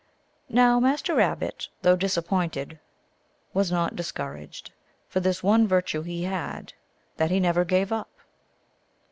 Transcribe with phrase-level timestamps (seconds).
[0.49, 2.79] Now Master Rabbit, though disappointed,
[3.53, 4.71] was not discouraged,
[5.07, 6.73] for this one virtue he had,
[7.17, 8.09] that he never gave up.